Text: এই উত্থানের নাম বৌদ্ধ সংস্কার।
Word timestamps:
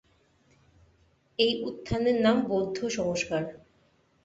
এই 1.39 1.51
উত্থানের 1.63 2.17
নাম 2.21 2.37
বৌদ্ধ 2.47 2.77
সংস্কার। 2.97 3.43